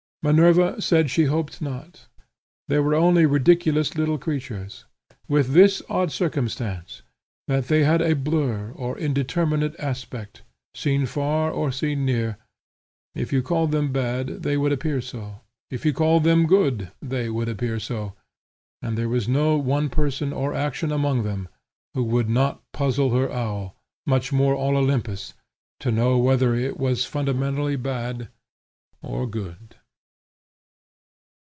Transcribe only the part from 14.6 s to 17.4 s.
appear so; if you called them good, they